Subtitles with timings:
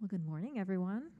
[0.00, 1.10] Well, good morning, everyone.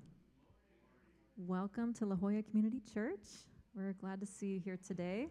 [1.37, 3.27] Welcome to La Jolla Community Church.
[3.75, 5.29] We're glad to see you here today.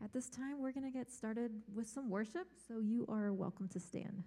[0.00, 3.66] At this time, we're going to get started with some worship, so you are welcome
[3.70, 4.22] to stand.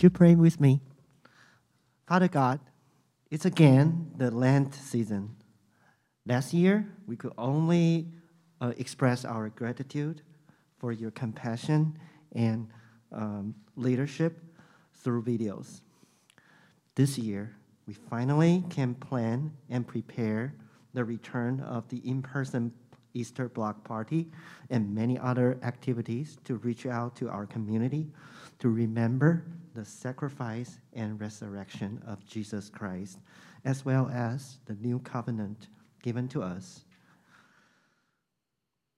[0.00, 0.80] Would you pray with me?
[2.08, 2.58] Father God,
[3.30, 5.36] it's again the Lent season.
[6.24, 8.06] Last year, we could only
[8.62, 10.22] uh, express our gratitude
[10.78, 11.98] for your compassion
[12.34, 12.68] and
[13.12, 14.42] um, leadership
[14.94, 15.82] through videos.
[16.94, 17.54] This year,
[17.86, 20.54] we finally can plan and prepare
[20.94, 22.72] the return of the in person
[23.12, 24.30] Easter block party
[24.70, 28.06] and many other activities to reach out to our community
[28.60, 33.18] to remember the sacrifice and resurrection of Jesus Christ,
[33.64, 35.68] as well as the new covenant
[36.02, 36.84] given to us.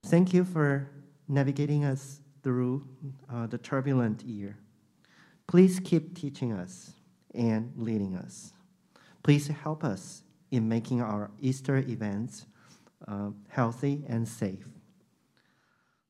[0.07, 0.91] Thank you for
[1.29, 2.87] navigating us through
[3.33, 4.57] uh, the turbulent year.
[5.47, 6.93] Please keep teaching us
[7.35, 8.53] and leading us.
[9.23, 12.47] Please help us in making our Easter events
[13.09, 14.67] uh, healthy and safe.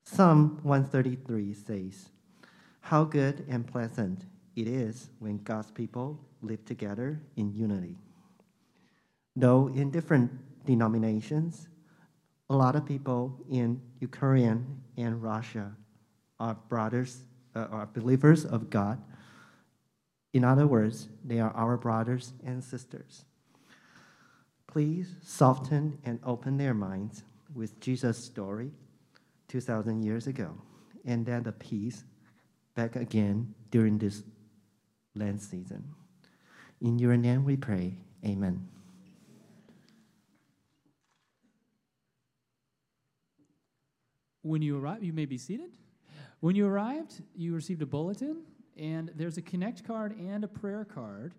[0.03, 2.09] Psalm 133 says,
[2.81, 7.97] How good and pleasant it is when God's people live together in unity.
[9.35, 10.31] Though in different
[10.65, 11.67] denominations,
[12.49, 15.75] a lot of people in Ukraine and Russia
[16.39, 17.23] are brothers,
[17.55, 19.01] uh, are believers of God.
[20.33, 23.25] In other words, they are our brothers and sisters.
[24.67, 28.71] Please soften and open their minds with Jesus' story
[29.47, 30.55] 2,000 years ago,
[31.05, 32.03] and then the peace
[32.75, 34.23] back again during this
[35.15, 35.83] Lent season.
[36.81, 37.97] In your name we pray.
[38.25, 38.67] Amen.
[44.41, 45.77] When you arrive, you may be seated.
[46.41, 48.41] When you arrived, you received a bulletin,
[48.77, 51.33] and there's a connect card and a prayer card.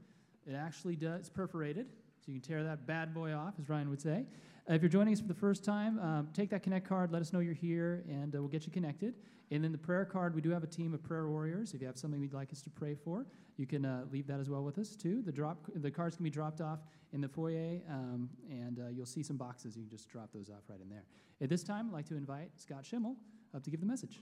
[0.46, 1.86] It actually does perforated,
[2.20, 4.24] so you can tear that bad boy off, as Ryan would say.
[4.68, 7.12] Uh, if you're joining us for the first time, um, take that connect card.
[7.12, 9.14] Let us know you're here, and uh, we'll get you connected.
[9.50, 11.74] And then the prayer card, we do have a team of prayer warriors.
[11.74, 14.40] If you have something you'd like us to pray for, you can uh, leave that
[14.40, 15.22] as well with us too.
[15.22, 16.80] The drop, the cards can be dropped off
[17.12, 19.76] in the foyer, um, and uh, you'll see some boxes.
[19.76, 21.04] You can just drop those off right in there.
[21.40, 23.16] At this time, I'd like to invite Scott Schimmel
[23.54, 24.20] up to give the message.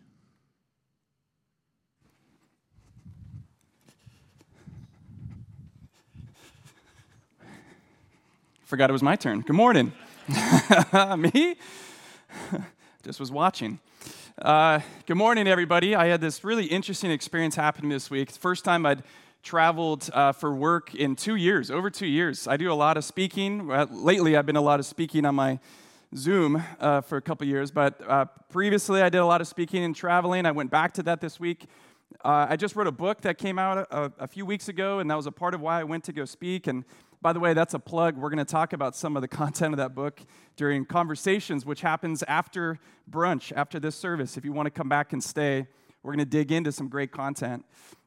[8.65, 9.41] Forgot it was my turn.
[9.43, 9.93] Good morning.
[11.19, 11.57] Me?
[13.03, 13.79] Just was watching.
[14.43, 15.95] Uh, good morning, everybody.
[15.95, 18.29] I had this really interesting experience happen this week.
[18.33, 19.05] First time I'd
[19.45, 22.49] traveled uh, for work in two years, over two years.
[22.49, 23.71] I do a lot of speaking.
[23.71, 25.61] Uh, lately, I've been a lot of speaking on my
[26.17, 29.85] Zoom uh, for a couple years, but uh, previously I did a lot of speaking
[29.85, 30.45] and traveling.
[30.45, 31.67] I went back to that this week.
[32.25, 35.17] I just wrote a book that came out a, a, few weeks ago, and that
[35.17, 36.67] was a part of why I went to go speak.
[36.67, 36.85] And
[37.23, 38.17] by the way, that's a plug.
[38.17, 40.21] We're going to talk about some of the content of that book
[40.57, 44.37] during conversations, which happens after brunch, after this service.
[44.37, 45.69] If you want to come back and stay,
[46.03, 47.65] we're going to dig into some great content.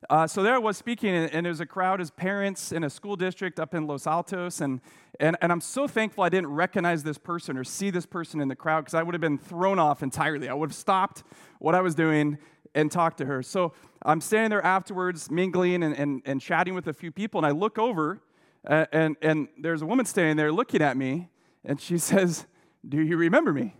[0.09, 2.83] Uh, so there I was speaking, and, and there was a crowd as parents in
[2.83, 4.81] a school district up in Los Altos, and,
[5.21, 8.49] and, and I'm so thankful I didn't recognize this person or see this person in
[8.49, 10.49] the crowd because I would have been thrown off entirely.
[10.49, 11.23] I would have stopped
[11.59, 12.37] what I was doing
[12.75, 13.41] and talked to her.
[13.41, 13.71] So
[14.03, 17.51] I'm standing there afterwards, mingling and, and, and chatting with a few people, and I
[17.51, 18.19] look over,
[18.65, 21.29] and, and there's a woman standing there looking at me,
[21.63, 22.45] and she says,
[22.87, 23.75] Do you remember me?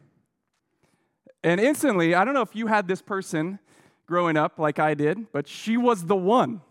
[1.44, 3.60] And instantly, I don't know if you had this person
[4.08, 6.62] growing up like I did, but she was the one.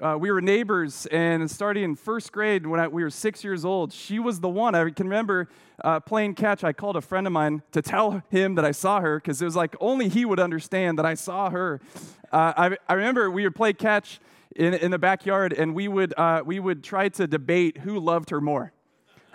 [0.00, 3.64] Uh, we were neighbors, and starting in first grade when I, we were six years
[3.64, 4.76] old, she was the one.
[4.76, 5.48] I can remember
[5.82, 6.62] uh, playing catch.
[6.62, 9.44] I called a friend of mine to tell him that I saw her because it
[9.44, 11.80] was like only he would understand that I saw her.
[12.30, 14.20] Uh, I, I remember we would play catch
[14.56, 18.30] in, in the backyard, and we would, uh, we would try to debate who loved
[18.30, 18.72] her more.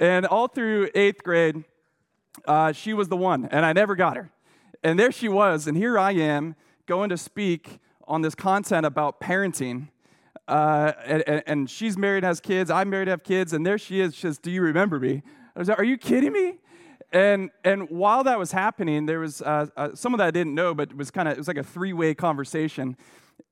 [0.00, 1.64] and all through eighth grade,
[2.46, 4.30] uh, she was the one, and I never got her.
[4.82, 9.20] And there she was, and here I am going to speak on this content about
[9.20, 9.88] parenting.
[10.48, 12.70] Uh, and, and, she's married, has kids.
[12.70, 14.14] I'm married, have kids, and there she is.
[14.14, 15.22] She says, "Do you remember me?"
[15.54, 16.58] I was like, "Are you kidding me?"
[17.12, 20.54] And and while that was happening, there was uh, uh, some of that I didn't
[20.54, 22.96] know, but it was kind of it was like a three way conversation.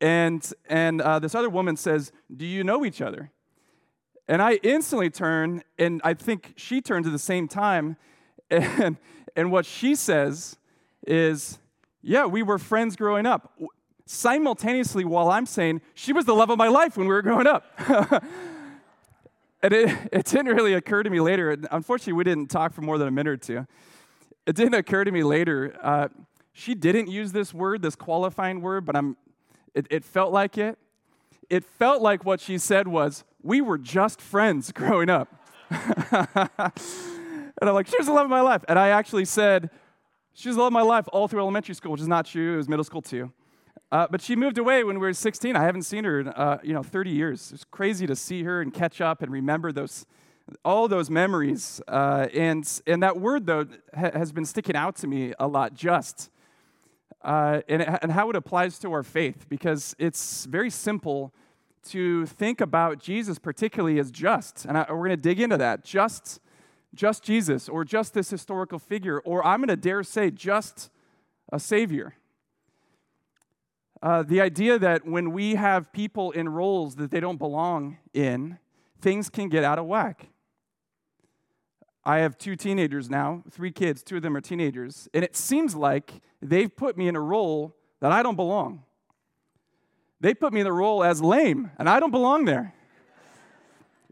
[0.01, 3.31] And and uh, this other woman says, "Do you know each other?"
[4.29, 7.97] And I instantly turn, and I think she turns at the same time,
[8.51, 8.97] and
[9.37, 10.57] and what she says
[11.07, 11.59] is,
[12.03, 13.53] yeah, we were friends growing up.
[14.05, 17.47] Simultaneously, while I'm saying, she was the love of my life when we were growing
[17.47, 17.65] up.
[19.63, 21.57] and it, it didn't really occur to me later.
[21.71, 23.67] Unfortunately, we didn't talk for more than a minute or two.
[24.47, 25.77] It didn't occur to me later.
[25.83, 26.09] Uh,
[26.53, 29.17] she didn't use this word, this qualifying word, but I'm,
[29.79, 30.79] it, it felt like it.
[31.49, 35.29] It felt like what she said was, We were just friends growing up.
[35.71, 36.31] and
[37.63, 38.65] I'm like, She was the love of my life.
[38.69, 39.71] And I actually said,
[40.35, 42.55] she was the love of my life all through elementary school, which is not true.
[42.55, 43.33] It was middle school too.
[43.91, 45.57] Uh, but she moved away when we were 16.
[45.57, 47.51] I haven't seen her in uh, you know 30 years.
[47.53, 50.07] It's crazy to see her and catch up and remember those
[50.65, 51.81] all those memories.
[51.89, 53.67] Uh, and and that word though
[53.97, 55.75] ha- has been sticking out to me a lot.
[55.75, 56.31] Just
[57.23, 61.33] uh, and and how it applies to our faith because it's very simple
[61.91, 64.65] to think about Jesus particularly as just.
[64.65, 65.85] And I, we're going to dig into that.
[65.85, 66.41] Just
[66.95, 70.91] just Jesus or just this historical figure, or I'm going to dare say just
[71.53, 72.15] a Savior.
[74.01, 78.59] Uh, the idea that when we have people in roles that they don't belong in,
[79.01, 80.29] things can get out of whack.
[82.05, 85.75] I have two teenagers now, three kids, two of them are teenagers, and it seems
[85.75, 88.85] like they've put me in a role that I don't belong.
[90.21, 92.75] They put me in the role as lame, and I don't belong there.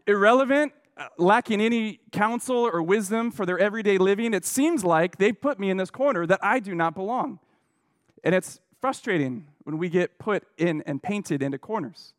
[0.05, 5.31] Irrelevant, uh, lacking any counsel or wisdom for their everyday living, it seems like they
[5.31, 7.39] put me in this corner that I do not belong.
[8.23, 12.13] And it's frustrating when we get put in and painted into corners.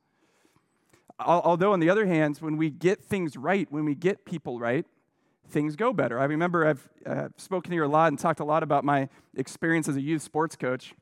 [1.18, 4.86] Although, on the other hand, when we get things right, when we get people right,
[5.48, 6.18] things go better.
[6.20, 9.88] I remember I've uh, spoken here a lot and talked a lot about my experience
[9.88, 10.94] as a youth sports coach.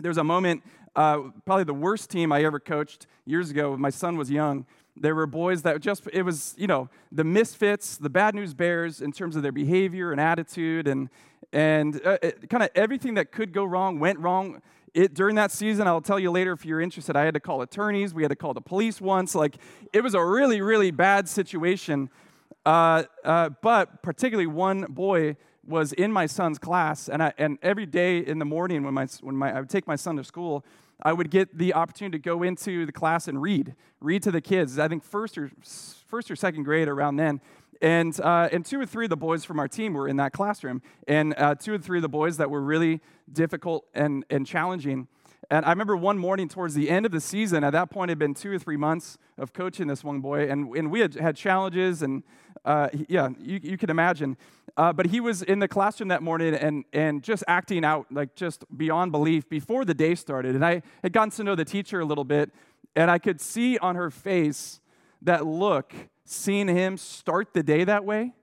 [0.00, 0.62] There was a moment,
[0.96, 3.76] uh, probably the worst team I ever coached years ago.
[3.76, 4.66] My son was young.
[4.96, 9.00] There were boys that just, it was, you know, the misfits, the bad news bears
[9.00, 11.08] in terms of their behavior and attitude, and,
[11.52, 12.18] and uh,
[12.48, 14.62] kind of everything that could go wrong went wrong.
[14.92, 17.62] It, during that season, I'll tell you later if you're interested, I had to call
[17.62, 18.12] attorneys.
[18.12, 19.34] We had to call the police once.
[19.34, 19.56] Like,
[19.92, 22.10] it was a really, really bad situation.
[22.66, 25.36] Uh, uh, but particularly one boy
[25.66, 29.06] was in my son's class, and, I, and every day in the morning when, my,
[29.20, 30.64] when my, I would take my son to school,
[31.02, 34.40] I would get the opportunity to go into the class and read, read to the
[34.40, 34.78] kids.
[34.78, 35.50] I think first or
[36.06, 37.40] first or second grade around then.
[37.80, 40.32] And, uh, and two or three of the boys from our team were in that
[40.32, 40.82] classroom.
[41.08, 43.00] And uh, two or three of the boys that were really
[43.32, 45.08] difficult and, and challenging.
[45.50, 48.12] And I remember one morning towards the end of the season, at that point, it
[48.12, 51.14] had been two or three months of coaching this one boy, and, and we had
[51.14, 52.22] had challenges, and
[52.64, 54.36] uh, yeah, you, you can imagine.
[54.76, 58.36] Uh, but he was in the classroom that morning and, and just acting out, like
[58.36, 60.54] just beyond belief before the day started.
[60.54, 62.52] And I had gotten to know the teacher a little bit,
[62.94, 64.80] and I could see on her face
[65.22, 65.92] that look,
[66.24, 68.34] seeing him start the day that way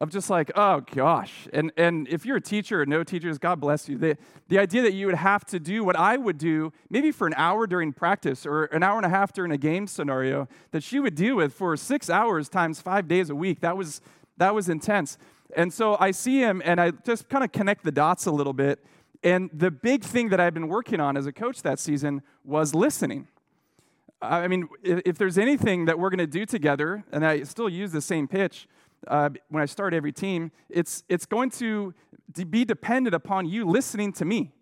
[0.00, 1.48] of just like, oh gosh.
[1.52, 3.98] And, and if you're a teacher or no teachers, God bless you.
[3.98, 4.16] The,
[4.48, 7.34] the idea that you would have to do what I would do, maybe for an
[7.36, 11.00] hour during practice or an hour and a half during a game scenario, that she
[11.00, 14.00] would deal with for six hours times five days a week, that was,
[14.36, 15.18] that was intense.
[15.56, 18.52] And so I see him and I just kind of connect the dots a little
[18.52, 18.84] bit.
[19.24, 22.72] And the big thing that I've been working on as a coach that season was
[22.72, 23.26] listening.
[24.22, 27.92] I mean, if there's anything that we're going to do together, and I still use
[27.92, 28.68] the same pitch,
[29.06, 31.94] uh, when I start every team, it's, it's going to
[32.50, 34.52] be dependent upon you listening to me.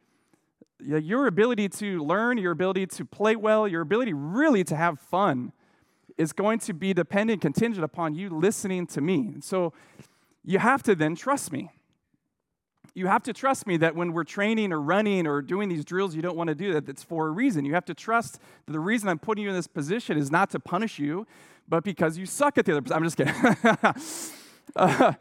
[0.78, 5.52] Your ability to learn, your ability to play well, your ability really to have fun
[6.18, 9.30] is going to be dependent, contingent upon you listening to me.
[9.34, 9.72] And so
[10.44, 11.70] you have to then trust me.
[12.96, 16.16] You have to trust me that when we're training or running or doing these drills
[16.16, 17.66] you don't want to do, that it's for a reason.
[17.66, 20.48] You have to trust that the reason I'm putting you in this position is not
[20.52, 21.26] to punish you,
[21.68, 22.96] but because you suck at the other person.
[22.96, 24.32] I'm just kidding.
[24.76, 25.12] uh,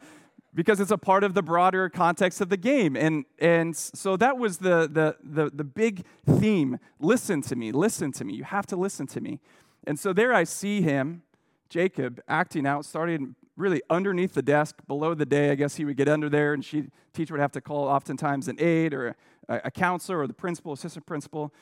[0.54, 2.96] because it's a part of the broader context of the game.
[2.96, 6.78] And, and so that was the, the, the, the big theme.
[6.98, 8.32] Listen to me, listen to me.
[8.32, 9.38] You have to listen to me.
[9.86, 11.24] And so there I see him,
[11.68, 15.50] Jacob, acting out, starting really underneath the desk, below the day.
[15.50, 18.48] I guess he would get under there, and she teacher would have to call oftentimes
[18.48, 19.16] an aide or
[19.48, 21.52] a, a counselor or the principal, assistant principal.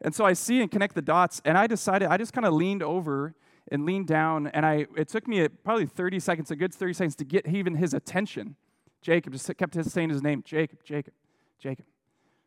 [0.00, 2.54] And so I see and connect the dots, and I decided I just kind of
[2.54, 3.34] leaned over
[3.70, 7.16] and leaned down, and I it took me probably 30 seconds, a good 30 seconds
[7.16, 8.56] to get even his attention.
[9.00, 11.14] Jacob just kept saying his name, Jacob, Jacob,
[11.58, 11.86] Jacob,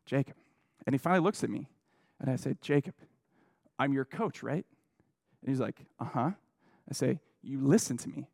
[0.06, 0.36] Jacob.
[0.86, 1.68] And he finally looks at me,
[2.20, 2.94] and I said, Jacob,
[3.80, 4.66] I'm your coach, right?
[5.42, 6.32] And he's like, uh huh.
[6.90, 8.28] I say, You listen to me,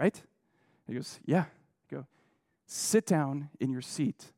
[0.00, 0.22] right?
[0.86, 1.44] He goes, Yeah.
[1.90, 2.06] I go,
[2.66, 4.32] sit down in your seat.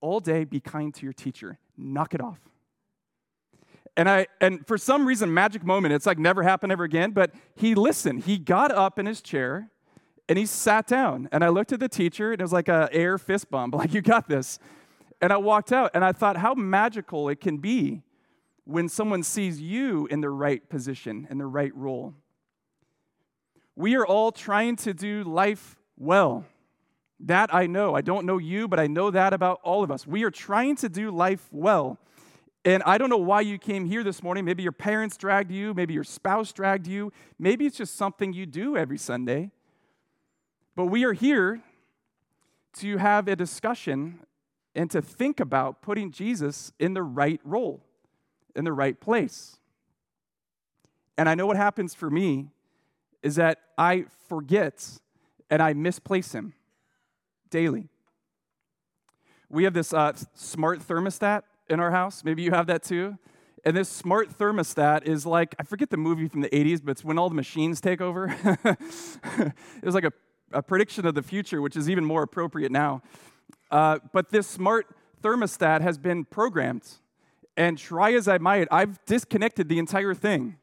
[0.00, 1.58] All day, be kind to your teacher.
[1.76, 2.38] Knock it off.
[3.96, 7.32] And I and for some reason, magic moment, it's like never happened ever again, but
[7.56, 8.24] he listened.
[8.24, 9.70] He got up in his chair
[10.28, 11.28] and he sat down.
[11.32, 13.94] And I looked at the teacher, and it was like a air fist bump, like,
[13.94, 14.58] you got this.
[15.20, 18.02] And I walked out, and I thought how magical it can be
[18.64, 22.14] when someone sees you in the right position, in the right role.
[23.78, 26.44] We are all trying to do life well.
[27.20, 27.94] That I know.
[27.94, 30.04] I don't know you, but I know that about all of us.
[30.04, 31.96] We are trying to do life well.
[32.64, 34.44] And I don't know why you came here this morning.
[34.44, 38.46] Maybe your parents dragged you, maybe your spouse dragged you, maybe it's just something you
[38.46, 39.52] do every Sunday.
[40.74, 41.62] But we are here
[42.78, 44.18] to have a discussion
[44.74, 47.84] and to think about putting Jesus in the right role,
[48.56, 49.58] in the right place.
[51.16, 52.48] And I know what happens for me
[53.28, 54.98] is that I forget
[55.50, 56.54] and I misplace him
[57.50, 57.90] daily.
[59.50, 62.24] We have this uh, smart thermostat in our house.
[62.24, 63.18] Maybe you have that too.
[63.66, 67.04] And this smart thermostat is like, I forget the movie from the 80s, but it's
[67.04, 68.34] when all the machines take over.
[68.64, 70.12] it was like a,
[70.52, 73.02] a, prediction of the future, which is even more appropriate now.
[73.70, 74.86] Uh, but this smart
[75.22, 76.88] thermostat has been programmed.
[77.58, 80.56] And try as I might, I've disconnected the entire thing.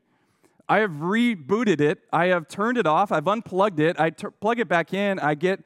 [0.68, 2.00] I have rebooted it.
[2.12, 3.12] I have turned it off.
[3.12, 4.00] I've unplugged it.
[4.00, 5.20] I t- plug it back in.
[5.20, 5.64] I get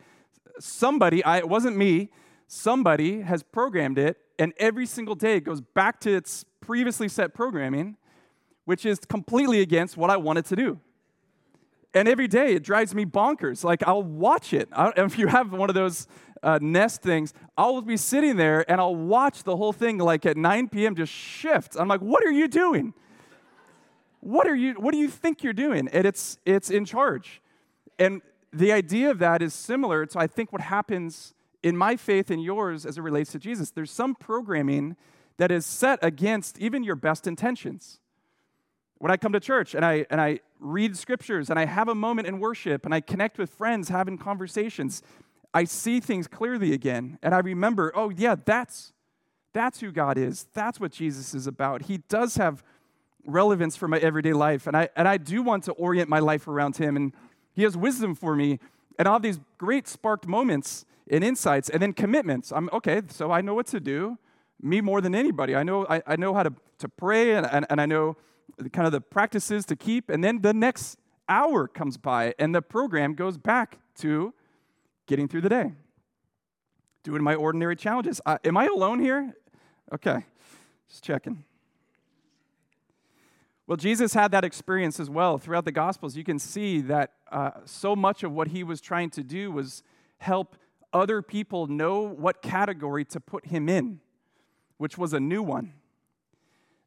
[0.60, 2.10] somebody, I, it wasn't me,
[2.48, 7.34] somebody has programmed it and every single day it goes back to its previously set
[7.34, 7.98] programming,
[8.66, 10.80] which is completely against what I wanted to do.
[11.94, 13.64] And every day it drives me bonkers.
[13.64, 14.70] Like I'll watch it.
[14.76, 16.08] if you have one of those
[16.42, 17.34] uh, nest things.
[17.58, 20.96] I'll be sitting there and I'll watch the whole thing like at 9 p.m.
[20.96, 21.76] just shift.
[21.78, 22.94] I'm like, what are you doing?
[24.20, 24.74] What are you?
[24.74, 25.88] What do you think you're doing?
[25.90, 27.42] And it's it's in charge.
[27.98, 32.32] And the idea of that is similar to I think what happens in my faith
[32.32, 33.72] and yours as it relates to Jesus.
[33.72, 34.96] There's some programming
[35.38, 38.00] that is set against even your best intentions.
[38.98, 41.96] When I come to church and I and I read scriptures and I have a
[41.96, 45.02] moment in worship and I connect with friends having conversations,
[45.54, 48.92] I see things clearly again and I remember, oh yeah, that's
[49.54, 50.48] that's who God is.
[50.54, 51.84] That's what Jesus is about.
[51.84, 52.64] He does have
[53.32, 56.48] relevance for my everyday life and I and I do want to orient my life
[56.48, 57.14] around him and
[57.54, 58.60] he has wisdom for me
[58.98, 62.52] and all these great sparked moments and insights and then commitments.
[62.52, 64.18] I'm okay, so I know what to do.
[64.62, 65.56] Me more than anybody.
[65.56, 68.18] I know I, I know how to, to pray and, and, and I know
[68.74, 70.10] kind of the practices to keep.
[70.10, 74.34] And then the next hour comes by and the program goes back to
[75.08, 75.74] getting through the day,
[77.04, 78.20] doing my ordinary challenges.
[78.26, 79.34] Uh, am I alone here?
[79.94, 80.26] Okay,
[80.88, 81.44] just checking.
[83.70, 85.38] Well, Jesus had that experience as well.
[85.38, 89.12] Throughout the Gospels, you can see that uh, so much of what he was trying
[89.12, 89.84] to do was
[90.18, 90.56] help
[90.92, 94.00] other people know what category to put him in,
[94.80, 95.74] which was a new one.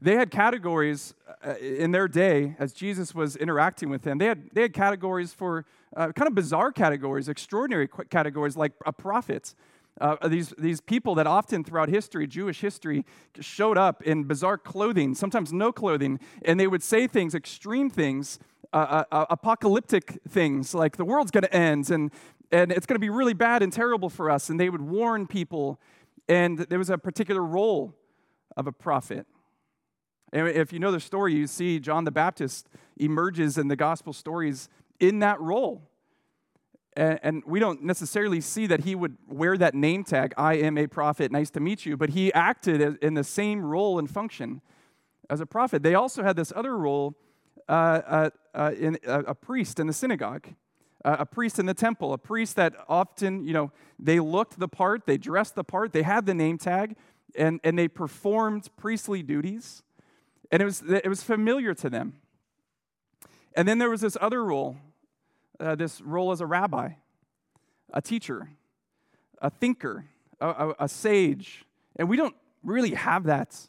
[0.00, 1.14] They had categories
[1.46, 4.18] uh, in their day as Jesus was interacting with them.
[4.18, 5.64] They had, they had categories for
[5.96, 9.54] uh, kind of bizarre categories, extraordinary categories like a prophet.
[10.00, 13.04] Uh, these, these people that often throughout history, Jewish history,
[13.40, 18.38] showed up in bizarre clothing, sometimes no clothing, and they would say things, extreme things,
[18.72, 22.10] uh, uh, uh apocalyptic things, like the world's going to end and,
[22.50, 24.48] and it's going to be really bad and terrible for us.
[24.48, 25.78] And they would warn people,
[26.28, 27.94] and there was a particular role
[28.56, 29.26] of a prophet.
[30.32, 34.12] And if you know the story, you see John the Baptist emerges in the gospel
[34.12, 35.90] stories in that role.
[36.94, 40.86] And, we don't necessarily see that he would wear that name tag, I am a
[40.86, 44.60] prophet, nice to meet you, but he acted in the same role and function
[45.30, 45.82] as a prophet.
[45.82, 47.14] They also had this other role,
[47.68, 50.48] uh, uh, uh, in, a priest in the synagogue.
[51.04, 55.06] a priest in the temple, a priest that often, you know, they looked the part,
[55.06, 56.96] they dressed the part, they had the name tag,
[57.34, 59.82] and, and they performed priestly duties.
[60.50, 62.20] And it was, it was familiar to them.
[63.54, 64.76] And then there was this other role,
[65.60, 66.90] uh, this role as a rabbi,
[67.92, 68.48] a teacher,
[69.40, 70.06] a thinker,
[70.40, 71.64] a, a, a sage.
[71.96, 73.68] And we don't really have that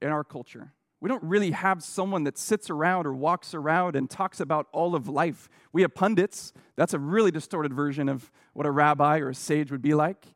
[0.00, 0.72] in our culture.
[1.00, 4.94] We don't really have someone that sits around or walks around and talks about all
[4.94, 5.48] of life.
[5.72, 6.52] We have pundits.
[6.76, 10.26] That's a really distorted version of what a rabbi or a sage would be like.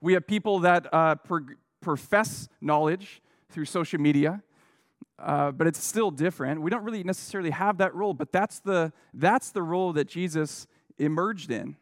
[0.00, 1.46] We have people that uh, pro-
[1.80, 4.42] profess knowledge through social media
[5.20, 6.62] uh, but it's still different.
[6.62, 10.66] We don't really necessarily have that role, but that's the, that's the role that Jesus
[10.98, 11.76] emerged in.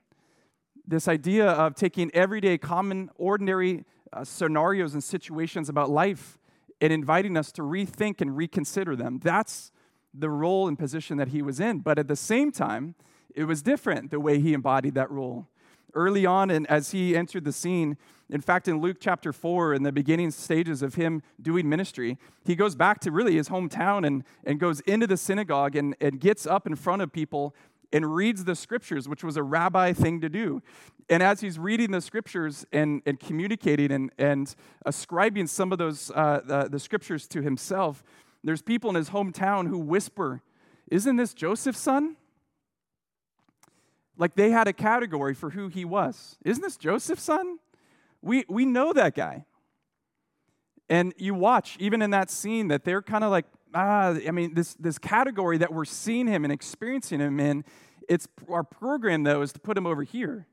[0.87, 6.39] This idea of taking everyday, common, ordinary uh, scenarios and situations about life
[6.81, 9.21] and inviting us to rethink and reconsider them.
[9.23, 9.71] That's
[10.15, 11.81] the role and position that he was in.
[11.81, 12.95] But at the same time,
[13.35, 15.49] it was different the way he embodied that role
[15.99, 17.97] early on and as he entered the scene
[18.31, 22.55] in fact in luke chapter 4 in the beginning stages of him doing ministry he
[22.55, 26.47] goes back to really his hometown and, and goes into the synagogue and, and gets
[26.47, 27.55] up in front of people
[27.93, 30.63] and reads the scriptures which was a rabbi thing to do.
[31.09, 36.11] And as he's reading the scriptures and, and communicating and, and ascribing some of those
[36.15, 38.05] uh, the, the scriptures to himself
[38.45, 40.43] there's people in his hometown who whisper
[40.91, 42.17] isn't this joseph's son
[44.19, 46.37] like they had a category for who he was.
[46.45, 47.59] Isn't this Joseph's son?
[48.21, 49.47] We, we know that guy.
[50.91, 54.55] And you watch, even in that scene, that they're kind of like, ah, I mean,
[54.55, 57.65] this, this category that we're seeing him and experiencing him in,
[58.09, 60.47] it's our program, though, is to put him over here.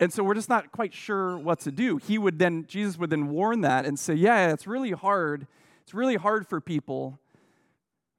[0.00, 1.98] And so we're just not quite sure what to do.
[1.98, 5.46] He would then, Jesus would then warn that and say, yeah, it's really hard.
[5.82, 7.20] It's really hard for people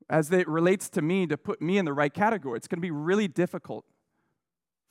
[0.10, 2.58] as it relates to me to put me in the right category.
[2.58, 3.86] It's going to be really difficult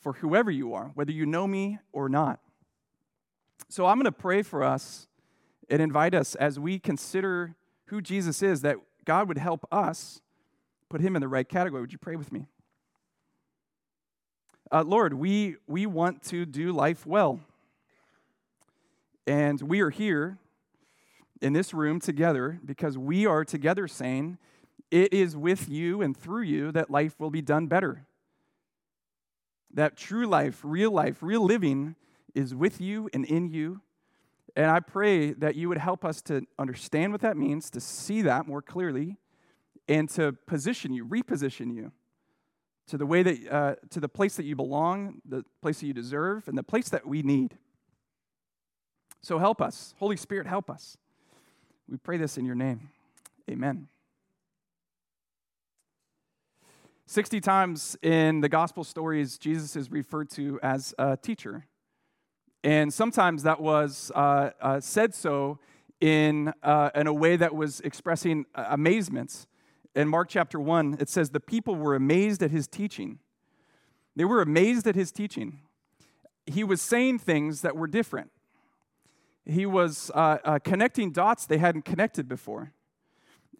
[0.01, 2.41] for whoever you are, whether you know me or not.
[3.69, 5.09] So I'm going to pray for us
[5.69, 7.57] and invite us as we consider
[7.87, 10.21] who Jesus is that God would help us
[10.89, 11.81] put him in the right category.
[11.81, 12.47] Would you pray with me?
[14.71, 17.41] Uh, Lord, we, we want to do life well.
[19.27, 20.39] And we are here
[21.41, 24.39] in this room together because we are together saying,
[24.91, 28.06] It is with you and through you that life will be done better
[29.73, 31.97] that true life, real life, real living
[32.35, 33.81] is with you and in you.
[34.55, 38.23] And I pray that you would help us to understand what that means, to see
[38.23, 39.17] that more clearly,
[39.89, 41.93] and to position you, reposition you
[42.89, 45.93] to the way that, uh, to the place that you belong, the place that you
[45.93, 47.59] deserve, and the place that we need.
[49.23, 49.95] So help us.
[49.99, 50.97] Holy Spirit, help us.
[51.89, 52.91] We pray this in your name.
[53.51, 53.89] Amen.
[57.09, 61.65] 60 times in the gospel stories, Jesus is referred to as a teacher.
[62.65, 65.61] And sometimes that was uh, uh, said so
[66.01, 69.47] in, uh, in a way that was expressing uh, amazement.
[69.95, 73.21] In Mark chapter 1, it says, The people were amazed at his teaching.
[74.17, 75.61] They were amazed at his teaching.
[76.45, 78.33] He was saying things that were different.
[79.45, 82.73] He was uh, uh, connecting dots they hadn't connected before.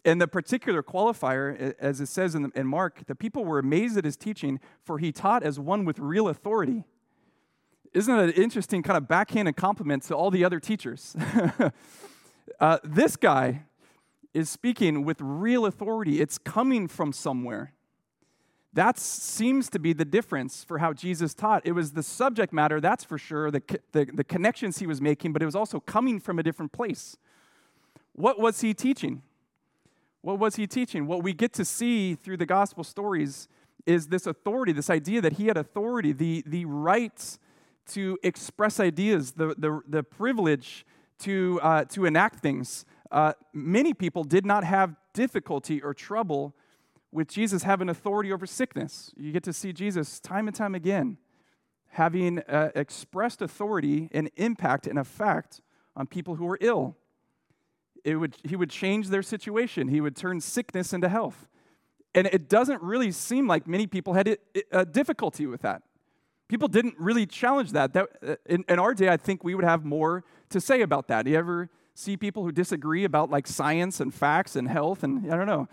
[0.07, 4.05] And the particular qualifier, as it says in, in Mark, the people were amazed at
[4.05, 6.85] his teaching, for he taught as one with real authority.
[7.93, 11.13] Isn't it an interesting kind of backhanded compliment to all the other teachers?
[12.61, 13.63] uh, this guy
[14.33, 17.73] is speaking with real authority, it's coming from somewhere.
[18.71, 21.63] That seems to be the difference for how Jesus taught.
[21.65, 25.33] It was the subject matter, that's for sure, the, the, the connections he was making,
[25.33, 27.17] but it was also coming from a different place.
[28.13, 29.23] What was he teaching?
[30.21, 31.07] What was he teaching?
[31.07, 33.47] What we get to see through the gospel stories
[33.85, 37.37] is this authority, this idea that he had authority, the, the right
[37.87, 40.85] to express ideas, the, the, the privilege
[41.19, 42.85] to, uh, to enact things.
[43.11, 46.53] Uh, many people did not have difficulty or trouble
[47.11, 49.13] with Jesus having authority over sickness.
[49.15, 51.17] You get to see Jesus time and time again
[51.91, 55.61] having uh, expressed authority and impact and effect
[55.95, 56.95] on people who are ill.
[58.03, 61.47] It would, he would change their situation, he would turn sickness into health.
[62.15, 64.37] And it doesn't really seem like many people had
[64.71, 65.83] a difficulty with that.
[66.47, 67.93] People didn't really challenge that.
[67.93, 71.09] that uh, in, in our day, I think we would have more to say about
[71.09, 71.25] that.
[71.25, 75.31] Do you ever see people who disagree about like science and facts and health and
[75.31, 75.67] I don't know?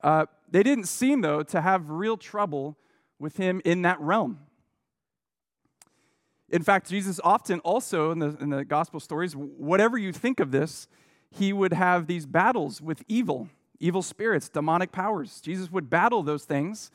[0.00, 2.76] Uh, they didn't seem, though, to have real trouble
[3.18, 4.38] with him in that realm.
[6.50, 10.50] In fact, Jesus often also in the, in the gospel stories, whatever you think of
[10.50, 10.86] this,
[11.32, 13.48] he would have these battles with evil,
[13.80, 15.40] evil spirits, demonic powers.
[15.40, 16.90] Jesus would battle those things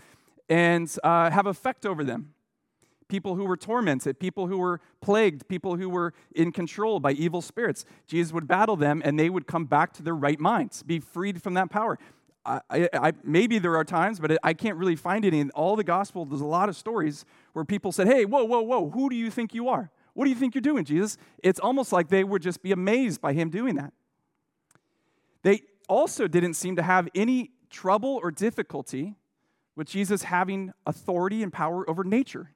[0.48, 2.34] and uh, have effect over them.
[3.08, 7.42] People who were tormented, people who were plagued, people who were in control by evil
[7.42, 7.86] spirits.
[8.06, 11.42] Jesus would battle them and they would come back to their right minds, be freed
[11.42, 11.98] from that power.
[12.46, 15.40] I, I, maybe there are times, but I can't really find any.
[15.40, 18.62] In all the gospel, there's a lot of stories where people said, Hey, whoa, whoa,
[18.62, 19.92] whoa, who do you think you are?
[20.14, 21.18] What do you think you're doing, Jesus?
[21.44, 23.94] It's almost like they would just be amazed by him doing that.
[25.48, 29.16] They also didn't seem to have any trouble or difficulty
[29.78, 32.52] with Jesus having authority and power over nature.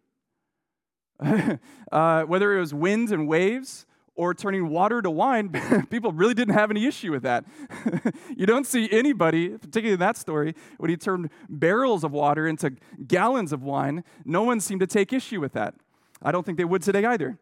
[1.22, 6.54] uh, whether it was winds and waves, or turning water to wine, people really didn't
[6.54, 7.46] have any issue with that.
[8.36, 12.76] you don't see anybody, particularly in that story, when he turned barrels of water into
[13.08, 15.76] gallons of wine, no one seemed to take issue with that.
[16.22, 17.40] I don't think they would today either.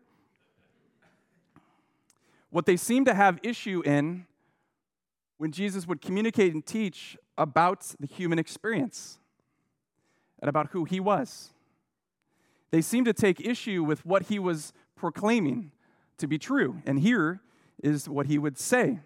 [2.51, 4.27] What they seem to have issue in
[5.39, 9.19] when Jesus would communicate and teach about the human experience
[10.41, 11.51] and about who he was.
[12.71, 15.71] They seemed to take issue with what he was proclaiming
[16.17, 16.81] to be true.
[16.85, 17.39] And here
[17.81, 18.99] is what he would say.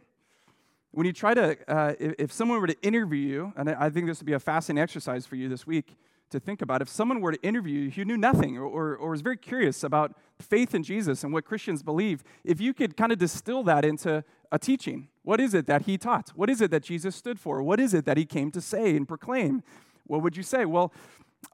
[0.90, 4.20] When you try to, uh, if someone were to interview you, and I think this
[4.20, 5.96] would be a fascinating exercise for you this week
[6.30, 9.12] to think about, if someone were to interview you who knew nothing or, or, or
[9.12, 13.12] was very curious about faith in Jesus and what Christians believe, if you could kind
[13.12, 16.30] of distill that into a teaching, what is it that he taught?
[16.36, 17.62] What is it that Jesus stood for?
[17.62, 19.64] What is it that he came to say and proclaim?
[20.06, 20.66] What would you say?
[20.66, 20.92] Well,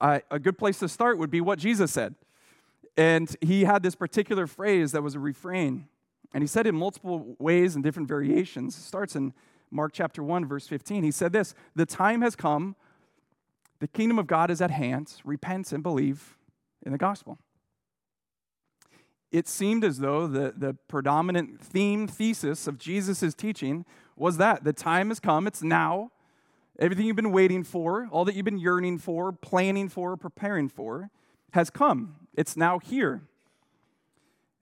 [0.01, 2.15] uh, a good place to start would be what Jesus said.
[2.97, 5.88] And he had this particular phrase that was a refrain.
[6.34, 8.77] And he said it in multiple ways and different variations.
[8.77, 9.34] It starts in
[9.71, 11.03] Mark chapter 1, verse 15.
[11.03, 12.75] He said this The time has come,
[13.80, 15.15] the kingdom of God is at hand.
[15.24, 16.38] Repent and believe
[16.86, 17.38] in the gospel.
[19.32, 24.74] It seemed as though the, the predominant theme, thesis of Jesus' teaching was that the
[24.74, 26.12] time has come, it's now.
[26.80, 31.10] Everything you've been waiting for, all that you've been yearning for, planning for, preparing for,
[31.52, 32.15] has come.
[32.36, 33.22] It's now here.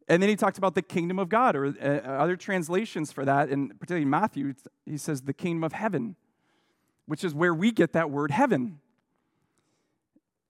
[0.07, 3.49] And then he talked about the kingdom of God, or uh, other translations for that,
[3.49, 4.53] and particularly Matthew,
[4.85, 6.15] he says the kingdom of heaven,
[7.05, 8.79] which is where we get that word heaven.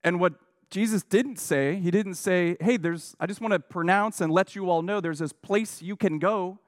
[0.08, 0.36] And what
[0.70, 4.56] Jesus didn't say, he didn't say, hey, there's, I just want to pronounce and let
[4.56, 6.60] you all know there's this place you can go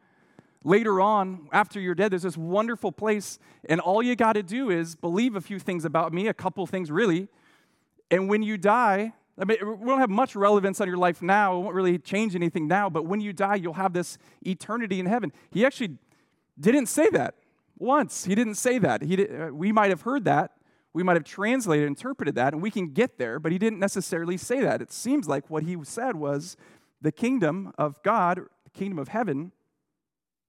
[0.65, 2.11] later on after you're dead.
[2.11, 5.85] There's this wonderful place, and all you got to do is believe a few things
[5.85, 7.29] about me, a couple things really.
[8.11, 11.55] And when you die, I mean, it won't have much relevance on your life now.
[11.55, 15.05] It won't really change anything now, but when you die, you'll have this eternity in
[15.05, 15.31] heaven.
[15.49, 15.95] He actually
[16.59, 17.35] didn't say that
[17.77, 18.25] once.
[18.25, 19.01] He didn't say that.
[19.01, 20.51] He did, uh, we might have heard that.
[20.93, 24.37] We might have translated, interpreted that, and we can get there, but he didn't necessarily
[24.37, 24.81] say that.
[24.81, 26.57] It seems like what he said was
[27.01, 29.51] the kingdom of God, the kingdom of heaven,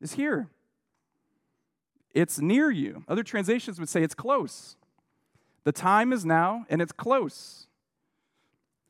[0.00, 0.48] is here.
[2.14, 3.04] It's near you.
[3.06, 4.76] Other translations would say it's close.
[5.64, 7.66] The time is now, and it's close.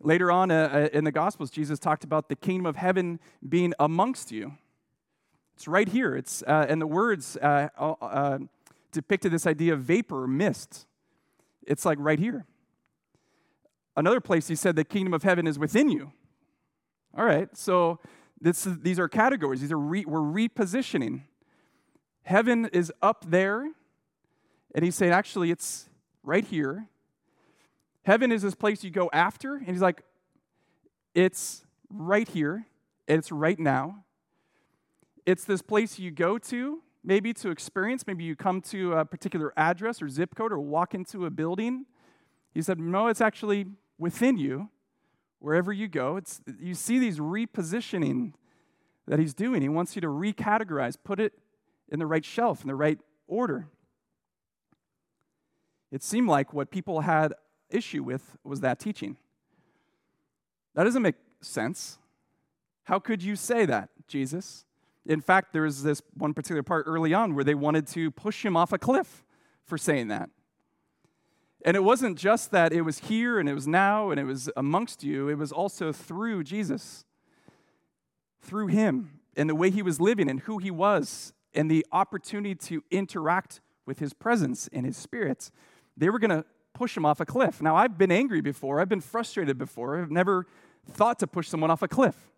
[0.00, 3.74] Later on uh, uh, in the Gospels, Jesus talked about the kingdom of heaven being
[3.78, 4.54] amongst you.
[5.56, 6.16] It's right here.
[6.16, 8.38] It's, uh, and the words uh, uh,
[8.92, 10.86] depicted this idea of vapor mist.
[11.70, 12.46] It's like right here.
[13.96, 16.10] Another place he said the kingdom of heaven is within you.
[17.16, 18.00] All right, so
[18.40, 19.60] this, these are categories.
[19.60, 21.22] These are re, we're repositioning.
[22.22, 23.68] Heaven is up there,
[24.74, 25.88] and he's saying actually it's
[26.24, 26.88] right here.
[28.02, 30.02] Heaven is this place you go after, and he's like,
[31.14, 32.66] it's right here,
[33.06, 34.04] and it's right now.
[35.24, 38.06] It's this place you go to, maybe to experience.
[38.06, 41.86] Maybe you come to a particular address or zip code or walk into a building.
[42.52, 43.66] He said, No, it's actually
[43.98, 44.70] within you,
[45.38, 46.16] wherever you go.
[46.16, 48.32] It's, you see these repositioning
[49.06, 49.62] that he's doing.
[49.62, 51.32] He wants you to recategorize, put it
[51.88, 53.68] in the right shelf, in the right order.
[55.90, 57.34] It seemed like what people had
[57.68, 59.16] issue with was that teaching.
[60.74, 61.98] That doesn't make sense.
[62.84, 64.64] How could you say that, Jesus?
[65.06, 68.44] In fact, there was this one particular part early on where they wanted to push
[68.44, 69.24] him off a cliff
[69.64, 70.30] for saying that.
[71.64, 74.50] And it wasn't just that it was here and it was now and it was
[74.56, 77.04] amongst you, it was also through Jesus,
[78.40, 82.54] through him and the way he was living and who he was and the opportunity
[82.54, 85.50] to interact with his presence and his spirit.
[85.96, 87.60] They were going to push him off a cliff.
[87.60, 90.46] Now, I've been angry before, I've been frustrated before, I've never
[90.88, 92.30] thought to push someone off a cliff.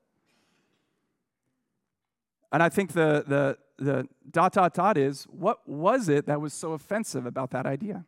[2.53, 6.53] And I think the, the, the dot, dot, dot is what was it that was
[6.53, 8.05] so offensive about that idea?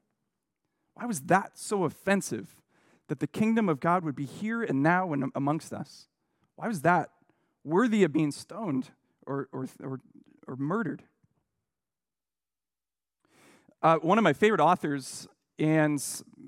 [0.95, 2.61] Why was that so offensive
[3.09, 6.09] that the kingdom of God would be here and now and amongst us?
[6.57, 7.11] Why was that
[7.65, 8.91] worthy of being stoned
[9.27, 10.01] or, or, or,
[10.47, 11.03] or murdered?
[13.83, 15.27] Uh, one of my favorite authors
[15.59, 15.99] and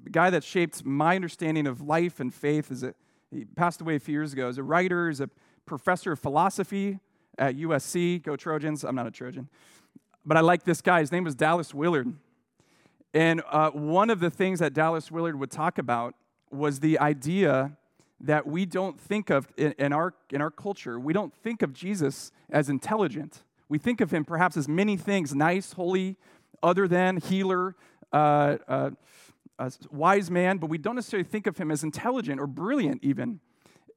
[0.05, 2.95] the guy that shaped my understanding of life and faith is a,
[3.31, 4.49] he passed away a few years ago.
[4.49, 5.31] As a writer, as a
[5.65, 7.01] professor of philosophy
[7.39, 8.23] at USC.
[8.23, 8.85] Go Trojans!
[8.85, 9.49] I'm not a Trojan,
[10.25, 11.01] but I like this guy.
[11.01, 12.13] His name was Dallas Willard.
[13.15, 16.15] And uh, one of the things that Dallas Willard would talk about
[16.51, 17.77] was the idea
[18.21, 21.73] that we don't think of in, in, our, in our culture, we don't think of
[21.73, 23.43] Jesus as intelligent.
[23.69, 26.17] We think of him perhaps as many things nice, holy,
[26.63, 27.75] other than, healer,
[28.13, 28.91] uh, uh,
[29.91, 33.41] wise man, but we don't necessarily think of him as intelligent or brilliant, even.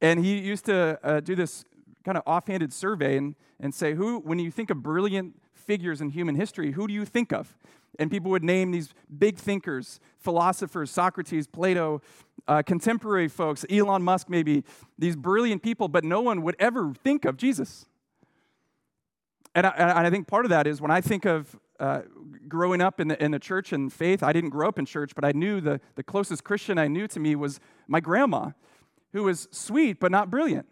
[0.02, 1.66] And he used to uh, do this
[2.04, 6.10] kind of offhanded survey and, and say, who, when you think of brilliant figures in
[6.10, 7.58] human history, who do you think of?
[7.98, 12.02] And people would name these big thinkers, philosophers, Socrates, Plato,
[12.48, 14.64] uh, contemporary folks, Elon Musk, maybe,
[14.98, 17.86] these brilliant people, but no one would ever think of Jesus.
[19.54, 22.02] And I, and I think part of that is when I think of uh,
[22.48, 25.12] growing up in the, in the church and faith, I didn't grow up in church,
[25.16, 28.52] but I knew the, the closest Christian I knew to me was my grandma,
[29.14, 30.68] who was sweet but not brilliant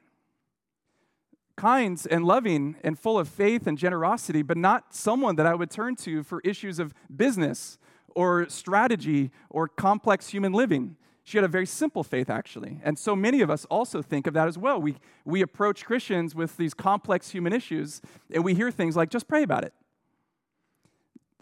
[1.58, 5.70] kind and loving and full of faith and generosity, but not someone that I would
[5.70, 7.78] turn to for issues of business
[8.16, 10.96] or strategy or complex human living.
[11.24, 12.80] She had a very simple faith, actually.
[12.84, 14.80] And so many of us also think of that as well.
[14.82, 14.96] We,
[15.26, 18.02] we approach Christians with these complex human issues,
[18.32, 19.74] and we hear things like, just pray about it.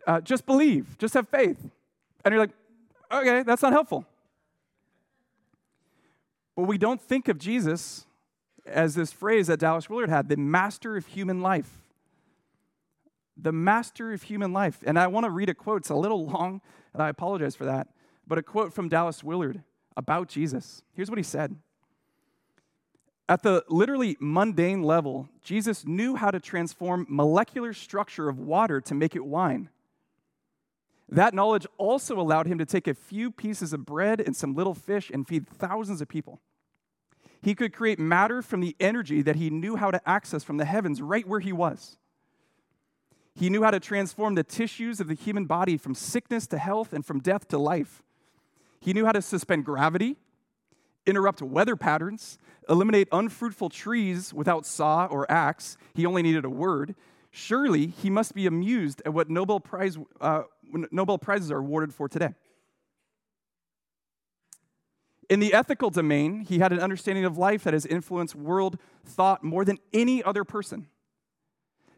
[0.07, 1.69] Uh, just believe, just have faith.
[2.23, 2.55] And you're like,
[3.11, 4.05] okay, that's not helpful.
[6.55, 8.05] But we don't think of Jesus
[8.65, 11.81] as this phrase that Dallas Willard had the master of human life.
[13.37, 14.79] The master of human life.
[14.85, 15.81] And I want to read a quote.
[15.81, 16.61] It's a little long,
[16.93, 17.87] and I apologize for that.
[18.27, 19.61] But a quote from Dallas Willard
[19.97, 20.81] about Jesus.
[20.93, 21.55] Here's what he said
[23.29, 28.95] At the literally mundane level, Jesus knew how to transform molecular structure of water to
[28.95, 29.69] make it wine.
[31.07, 34.73] That knowledge also allowed him to take a few pieces of bread and some little
[34.73, 36.41] fish and feed thousands of people.
[37.45, 40.65] He could create matter from the energy that he knew how to access from the
[40.65, 41.99] heavens right where he was.
[43.35, 46.91] He knew how to transform the tissues of the human body from sickness to health
[46.91, 48.01] and from death to life.
[48.79, 50.15] He knew how to suspend gravity,
[51.05, 55.77] interrupt weather patterns, eliminate unfruitful trees without saw or axe.
[55.93, 56.95] He only needed a word.
[57.29, 60.43] Surely he must be amused at what Nobel, Prize, uh,
[60.89, 62.33] Nobel Prizes are awarded for today.
[65.29, 69.43] In the ethical domain, he had an understanding of life that has influenced world thought
[69.43, 70.87] more than any other person.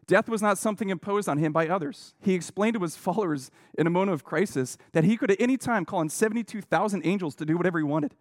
[0.06, 2.14] Death was not something imposed on him by others.
[2.20, 5.58] He explained to his followers in a moment of crisis that he could at any
[5.58, 8.14] time call on 72,000 angels to do whatever he wanted.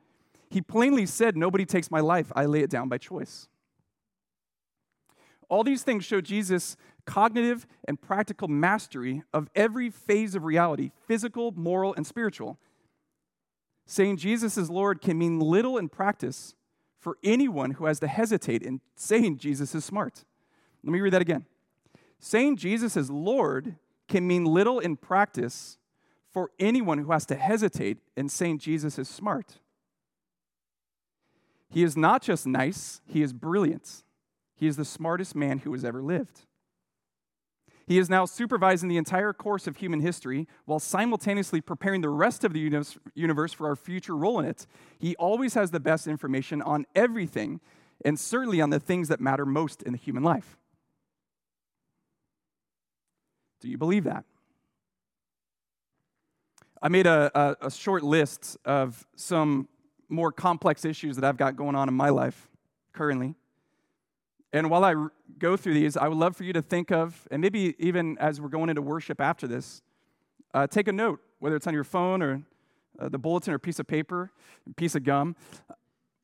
[0.49, 3.47] He plainly said, Nobody takes my life, I lay it down by choice.
[5.49, 11.53] All these things show Jesus' cognitive and practical mastery of every phase of reality physical,
[11.53, 12.59] moral, and spiritual.
[13.87, 16.53] Saying Jesus is Lord can mean little in practice
[16.99, 20.25] for anyone who has to hesitate in saying Jesus is smart.
[20.83, 21.45] Let me read that again.
[22.19, 23.77] Saying Jesus is Lord
[24.09, 25.77] can mean little in practice
[26.29, 29.59] for anyone who has to hesitate in saying Jesus is smart.
[31.69, 34.03] He is not just nice, he is brilliant.
[34.53, 36.41] He is the smartest man who has ever lived.
[37.87, 42.43] He is now supervising the entire course of human history while simultaneously preparing the rest
[42.43, 42.85] of the
[43.15, 44.67] universe for our future role in it.
[44.99, 47.61] He always has the best information on everything,
[48.03, 50.57] and certainly on the things that matter most in the human life.
[53.61, 54.25] Do you believe that?
[56.81, 59.69] I made a, a, a short list of some
[60.09, 62.49] more complex issues that I've got going on in my life
[62.91, 63.35] currently.
[64.57, 64.95] And while I
[65.37, 68.41] go through these, I would love for you to think of, and maybe even as
[68.41, 69.83] we're going into worship after this,
[70.51, 72.41] uh, take a note, whether it's on your phone or
[72.99, 74.31] uh, the bulletin or piece of paper,
[74.75, 75.35] piece of gum.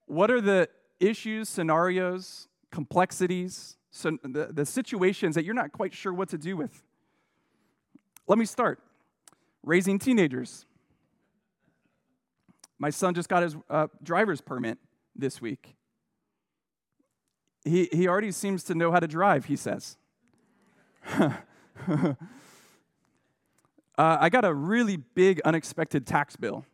[0.07, 0.67] What are the
[0.99, 6.57] issues, scenarios, complexities, so the, the situations that you're not quite sure what to do
[6.57, 6.84] with?
[8.25, 8.79] Let me start.
[9.61, 10.65] Raising teenagers.
[12.79, 14.79] My son just got his uh, driver's permit
[15.15, 15.75] this week.
[17.64, 19.97] He, he already seems to know how to drive, he says.
[21.18, 21.34] uh,
[23.97, 26.66] I got a really big unexpected tax bill,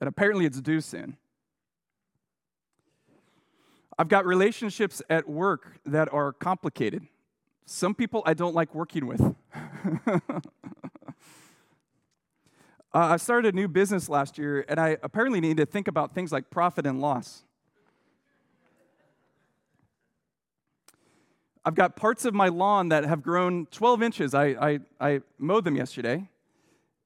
[0.00, 1.16] and apparently it's due soon.
[3.98, 7.06] I've got relationships at work that are complicated.
[7.66, 9.20] Some people I don't like working with.
[10.06, 10.30] uh,
[12.92, 16.32] I started a new business last year, and I apparently need to think about things
[16.32, 17.44] like profit and loss.
[21.64, 24.34] I've got parts of my lawn that have grown 12 inches.
[24.34, 26.28] I, I, I mowed them yesterday.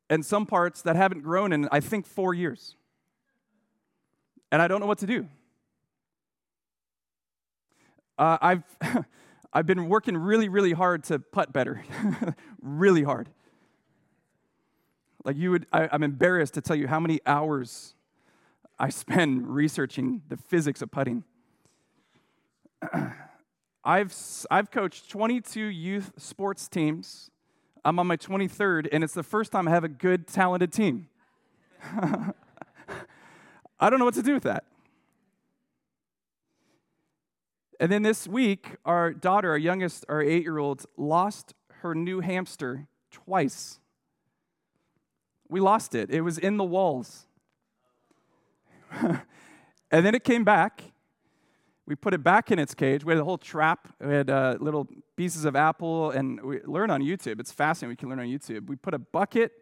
[0.08, 2.76] And some parts that haven't grown in, I think, four years.
[4.50, 5.28] And I don't know what to do.
[8.16, 8.62] Uh, I've,
[9.52, 11.84] I've been working really, really hard to putt better.
[12.62, 13.28] really hard.
[15.24, 17.94] Like you would, I, I'm embarrassed to tell you how many hours
[18.78, 21.24] I spend researching the physics of putting.
[23.86, 24.12] I've,
[24.50, 27.30] I've coached 22 youth sports teams.
[27.84, 31.06] I'm on my 23rd, and it's the first time I have a good, talented team.
[33.78, 34.64] I don't know what to do with that.
[37.78, 42.18] And then this week, our daughter, our youngest, our eight year old, lost her new
[42.18, 43.78] hamster twice.
[45.48, 47.26] We lost it, it was in the walls.
[48.90, 49.20] and
[49.90, 50.82] then it came back,
[51.86, 53.04] we put it back in its cage.
[53.04, 53.88] We had a whole trap.
[54.00, 57.38] We had uh, little pieces of apple, and we learn on YouTube.
[57.38, 57.90] It's fascinating.
[57.90, 58.68] We can learn on YouTube.
[58.68, 59.52] We put a bucket,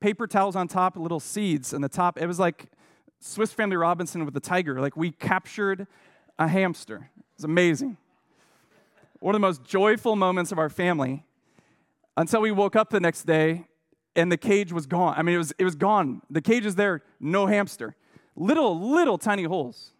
[0.00, 2.18] paper towels on top, little seeds on the top.
[2.20, 2.66] It was like
[3.18, 4.80] Swiss Family Robinson with the tiger.
[4.80, 5.86] Like we captured
[6.38, 7.10] a hamster.
[7.34, 7.96] It's amazing.
[9.18, 11.24] One of the most joyful moments of our family
[12.16, 13.66] until we woke up the next day
[14.14, 15.14] and the cage was gone.
[15.16, 16.22] I mean, it was, it was gone.
[16.30, 17.96] The cage is there, no hamster.
[18.36, 19.92] Little, little tiny holes.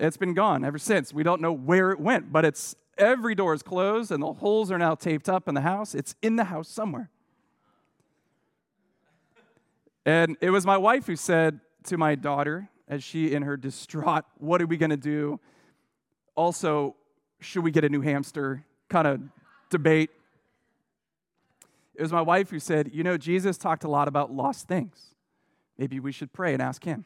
[0.00, 1.12] It's been gone ever since.
[1.12, 4.70] We don't know where it went, but it's every door is closed and the holes
[4.70, 5.94] are now taped up in the house.
[5.94, 7.10] It's in the house somewhere.
[10.06, 14.24] And it was my wife who said to my daughter, as she in her distraught,
[14.38, 15.38] what are we going to do?
[16.34, 16.96] Also,
[17.38, 18.64] should we get a new hamster?
[18.88, 19.20] Kind of
[19.68, 20.10] debate.
[21.94, 25.14] It was my wife who said, You know, Jesus talked a lot about lost things.
[25.76, 27.04] Maybe we should pray and ask him.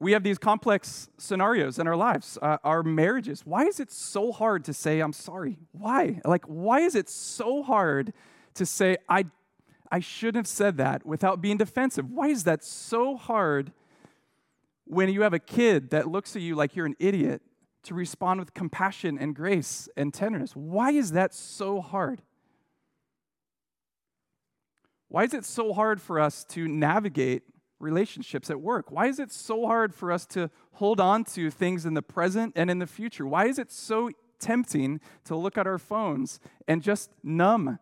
[0.00, 3.42] We have these complex scenarios in our lives, uh, our marriages.
[3.44, 5.58] Why is it so hard to say, I'm sorry?
[5.72, 6.20] Why?
[6.24, 8.12] Like, why is it so hard
[8.54, 9.24] to say, I,
[9.90, 12.08] I shouldn't have said that without being defensive?
[12.10, 13.72] Why is that so hard
[14.84, 17.42] when you have a kid that looks at you like you're an idiot
[17.84, 20.54] to respond with compassion and grace and tenderness?
[20.54, 22.22] Why is that so hard?
[25.08, 27.42] Why is it so hard for us to navigate
[27.80, 28.90] relationships at work?
[28.90, 32.52] Why is it so hard for us to hold on to things in the present
[32.56, 33.26] and in the future?
[33.26, 37.78] Why is it so tempting to look at our phones and just numb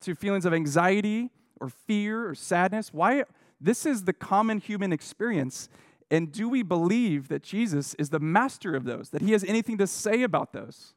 [0.00, 1.30] to feelings of anxiety
[1.60, 2.92] or fear or sadness?
[2.92, 3.24] Why?
[3.60, 5.68] This is the common human experience.
[6.10, 9.78] And do we believe that Jesus is the master of those, that he has anything
[9.78, 10.94] to say about those?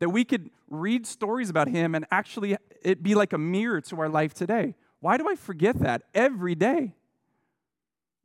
[0.00, 4.00] That we could read stories about him and actually it be like a mirror to
[4.00, 4.74] our life today?
[5.00, 6.94] Why do I forget that every day?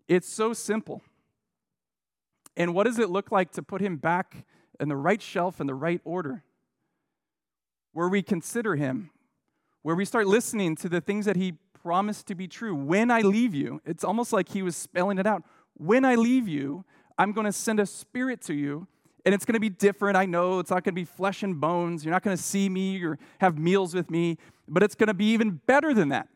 [0.10, 1.02] It's so simple.
[2.58, 4.46] And what does it look like to put him back
[4.78, 6.44] in the right shelf in the right order?
[7.94, 9.10] where we consider Him,
[9.82, 11.54] where we start listening to the things that He
[11.84, 12.76] promised to be true.
[12.76, 15.44] When I leave you, it's almost like He was spelling it out.
[15.76, 16.86] When I leave you,
[17.18, 18.88] I'm going to send a spirit to you,
[19.26, 20.18] and it's going to be different.
[20.18, 22.06] I know it's not going to be flesh and bones.
[22.06, 24.38] You're not going to see me or have meals with me,
[24.68, 26.28] but it's going to be even better than that.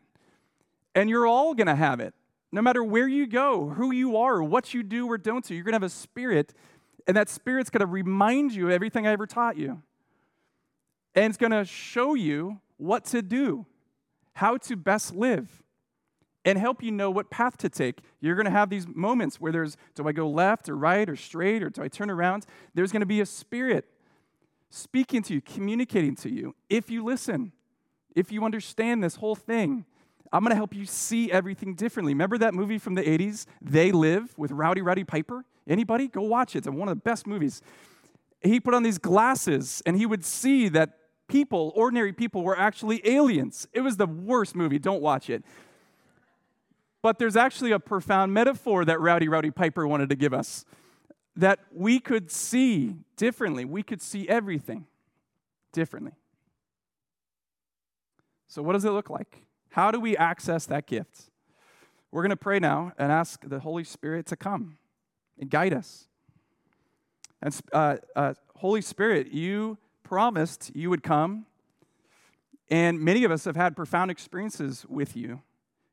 [0.94, 2.14] And you're all going to have it.
[2.54, 5.64] No matter where you go, who you are, what you do or don't do, you're
[5.64, 6.54] going to have a spirit,
[7.04, 9.82] and that spirit's going to remind you of everything I ever taught you.
[11.16, 13.66] And it's going to show you what to do,
[14.34, 15.64] how to best live,
[16.44, 17.98] and help you know what path to take.
[18.20, 21.16] You're going to have these moments where there's do I go left or right or
[21.16, 22.46] straight or do I turn around?
[22.72, 23.84] There's going to be a spirit
[24.70, 27.50] speaking to you, communicating to you if you listen,
[28.14, 29.86] if you understand this whole thing.
[30.34, 32.12] I'm going to help you see everything differently.
[32.12, 35.44] Remember that movie from the 80s, They Live with Rowdy Roddy Piper?
[35.68, 36.08] Anybody?
[36.08, 36.66] Go watch it.
[36.66, 37.62] It's one of the best movies.
[38.42, 43.00] He put on these glasses and he would see that people, ordinary people, were actually
[43.08, 43.68] aliens.
[43.72, 44.80] It was the worst movie.
[44.80, 45.44] Don't watch it.
[47.00, 50.64] But there's actually a profound metaphor that Rowdy Roddy Piper wanted to give us
[51.36, 53.64] that we could see differently.
[53.64, 54.86] We could see everything
[55.72, 56.14] differently.
[58.48, 59.43] So, what does it look like?
[59.74, 61.32] How do we access that gift?
[62.12, 64.78] We're going to pray now and ask the Holy Spirit to come
[65.36, 66.06] and guide us.
[67.42, 71.46] And uh, uh, Holy Spirit, you promised you would come,
[72.70, 75.42] and many of us have had profound experiences with you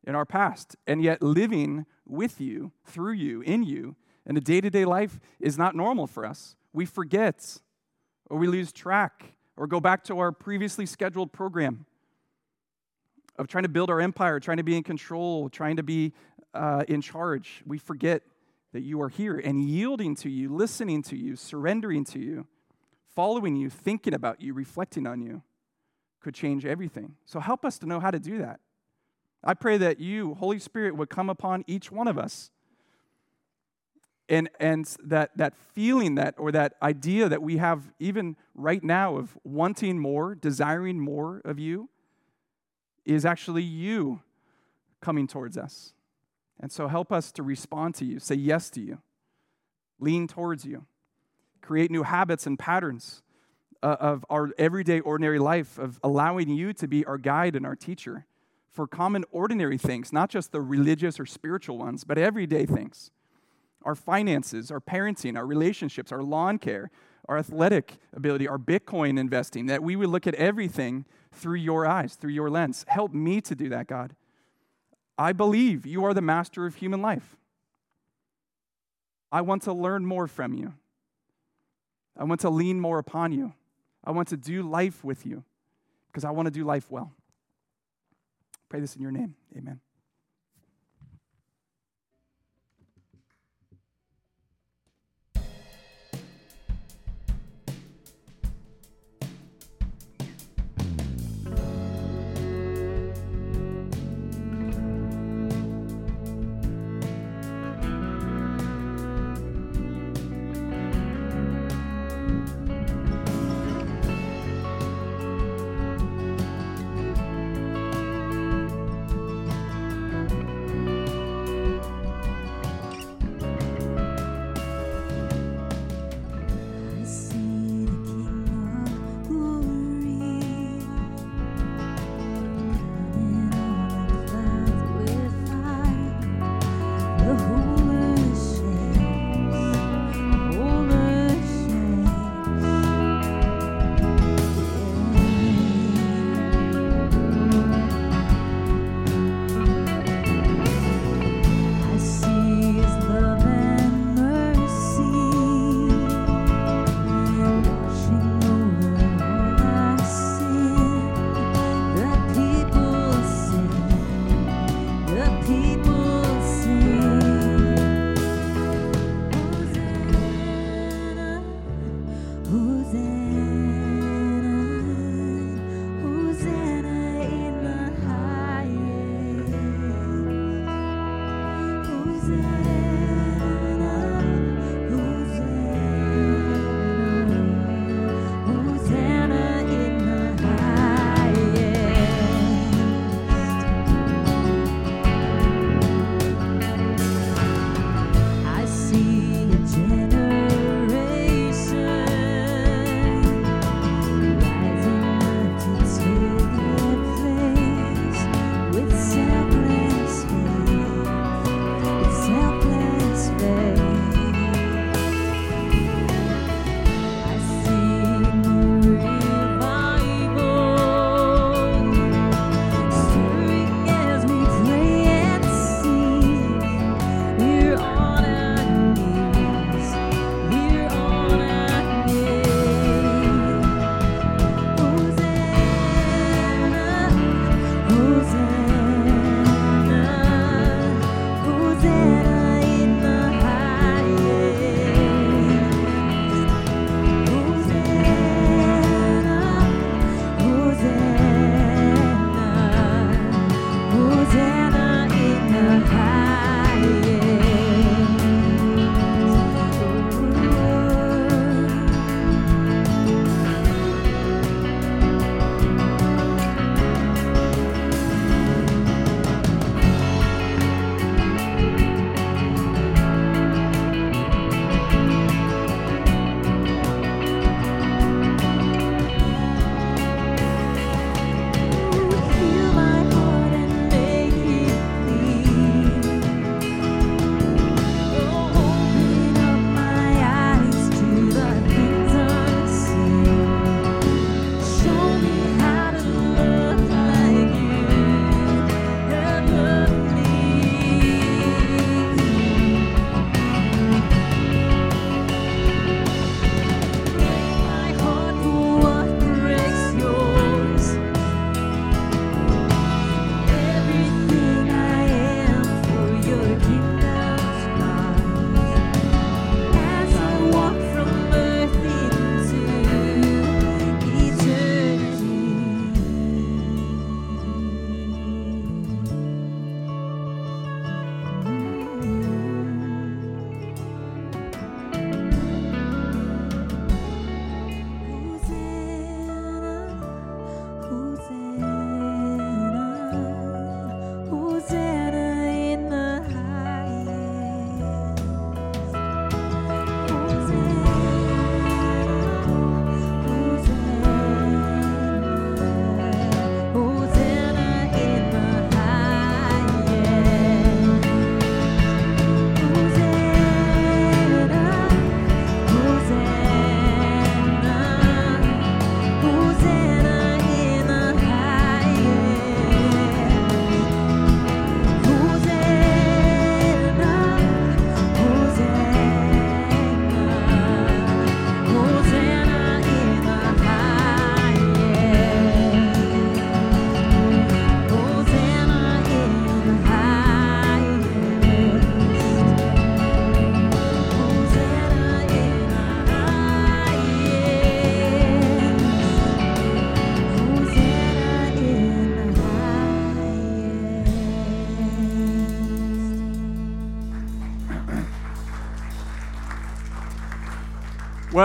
[0.06, 3.96] in our past, and yet living with you, through you, in you,
[4.28, 6.56] in a day to day life is not normal for us.
[6.72, 7.58] We forget,
[8.30, 11.88] or we lose track, or go back to our previously scheduled program
[13.38, 16.14] of trying to build our empire, trying to be in control, trying to be
[16.54, 17.64] uh, in charge.
[17.66, 18.24] We forget
[18.74, 22.48] that you are here and yielding to you, listening to you, surrendering to you,
[23.16, 25.44] following you, thinking about you, reflecting on you
[26.22, 27.16] could change everything.
[27.26, 28.60] So help us to know how to do that.
[29.44, 32.52] I pray that you, Holy Spirit, would come upon each one of us.
[34.30, 39.18] And, and that, that feeling that or that idea that we have even right now
[39.18, 41.90] of wanting more, desiring more of you,
[43.06, 44.22] is actually you
[45.02, 45.94] coming towards us.
[46.60, 49.00] And so help us to respond to you, say yes to you,
[50.00, 50.86] lean towards you,
[51.62, 53.24] create new habits and patterns
[53.84, 57.76] uh, of our everyday, ordinary life, of allowing you to be our guide and our
[57.76, 58.26] teacher
[58.70, 63.12] for common, ordinary things, not just the religious or spiritual ones, but everyday things.
[63.84, 66.92] Our finances, our parenting, our relationships, our lawn care,
[67.28, 72.16] our athletic ability, our Bitcoin investing, that we would look at everything through your eyes,
[72.16, 72.86] through your lens.
[72.88, 74.16] Help me to do that, God.
[75.18, 77.38] I believe you are the master of human life.
[79.32, 80.74] I want to learn more from you.
[82.18, 83.54] I want to lean more upon you.
[84.04, 85.44] I want to do life with you
[86.08, 87.12] because I want to do life well.
[88.68, 89.36] Pray this in your name.
[89.56, 89.80] Amen.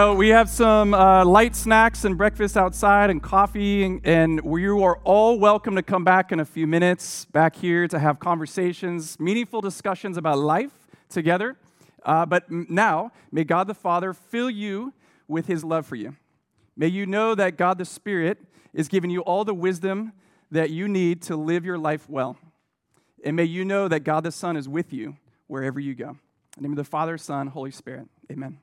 [0.06, 4.84] Well, we have some uh, light snacks and breakfast outside and coffee, and, and you
[4.84, 9.18] are all welcome to come back in a few minutes back here to have conversations,
[9.18, 10.70] meaningful discussions about life
[11.08, 11.56] together.
[12.04, 14.92] Uh, but now, may God the Father fill you
[15.26, 16.14] with his love for you.
[16.76, 18.38] May you know that God the Spirit
[18.72, 20.12] is giving you all the wisdom
[20.52, 22.36] that you need to live your life well.
[23.24, 25.16] And may you know that God the Son is with you
[25.48, 26.10] wherever you go.
[26.10, 26.18] In
[26.58, 28.06] the name of the Father, Son, Holy Spirit.
[28.30, 28.58] Amen.